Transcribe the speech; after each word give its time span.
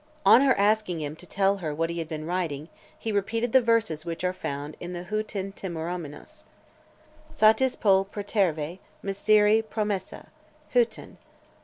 On 0.25 0.41
her 0.41 0.57
asking 0.57 0.99
him 0.99 1.15
to 1.17 1.27
tell 1.27 1.57
her 1.57 1.75
what 1.75 1.91
he 1.91 1.99
had 1.99 2.07
been 2.07 2.25
writing, 2.25 2.69
he 2.97 3.11
repeated 3.11 3.51
the 3.51 3.61
verses 3.61 4.03
which 4.03 4.23
are 4.23 4.33
found 4.33 4.75
in 4.79 4.93
the 4.93 5.03
Heautontimoroumenos: 5.03 6.43
Satis 7.29 7.75
pol 7.75 8.05
proterve 8.05 8.57
me 9.03 9.13
Syri 9.13 9.63
promessa 9.63 10.25
Heauton. 10.73 11.17